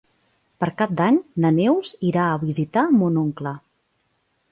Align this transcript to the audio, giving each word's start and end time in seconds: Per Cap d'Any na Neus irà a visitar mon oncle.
Per 0.61 0.67
Cap 0.77 0.93
d'Any 1.01 1.19
na 1.45 1.51
Neus 1.57 1.91
irà 2.13 2.23
a 2.29 2.39
visitar 2.45 2.87
mon 3.03 3.21
oncle. 3.25 3.53